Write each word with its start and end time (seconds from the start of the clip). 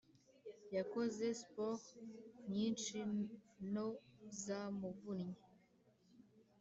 yakoze 0.75 1.25
sport 1.41 1.83
nyinshi 2.53 2.97
no 3.73 3.87
zamuvunnye 4.41 5.35